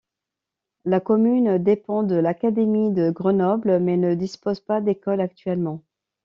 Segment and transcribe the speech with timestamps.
[0.83, 5.83] La commune dépend de l'académie de Grenoble, mais ne dispose pas d'école actuellement.